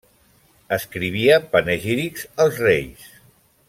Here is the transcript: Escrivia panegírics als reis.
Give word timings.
Escrivia 0.77 1.37
panegírics 1.53 2.27
als 2.47 2.61
reis. 2.67 3.11